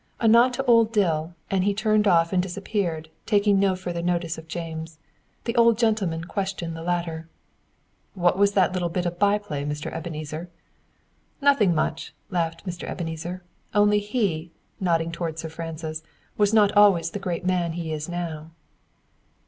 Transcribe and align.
A 0.19 0.27
nod 0.27 0.51
to 0.53 0.65
old 0.65 0.91
Dill, 0.91 1.35
and 1.51 1.63
he 1.63 1.75
turned 1.75 2.07
off 2.07 2.33
and 2.33 2.41
disappeared, 2.41 3.09
taking 3.27 3.59
no 3.59 3.75
further 3.75 4.01
notice 4.01 4.35
of 4.39 4.47
James. 4.47 4.97
The 5.43 5.55
old 5.55 5.77
gentleman 5.77 6.23
questioned 6.23 6.75
the 6.75 6.81
latter. 6.81 7.29
"What 8.15 8.35
was 8.35 8.53
that 8.53 8.73
little 8.73 8.89
bit 8.89 9.05
of 9.05 9.19
by 9.19 9.37
play, 9.37 9.63
Mr. 9.63 9.93
Ebenezer?" 9.93 10.49
"Nothing 11.39 11.75
much," 11.75 12.15
laughed 12.31 12.65
Mr. 12.65 12.89
Ebenezer. 12.89 13.43
"Only 13.75 13.99
he," 13.99 14.49
nodding 14.79 15.11
towards 15.11 15.39
Sir 15.43 15.49
Francis, 15.49 16.01
"was 16.35 16.51
not 16.51 16.71
always 16.71 17.11
the 17.11 17.19
great 17.19 17.45
man 17.45 17.73
he 17.73 17.93
is 17.93 18.09
now." 18.09 18.49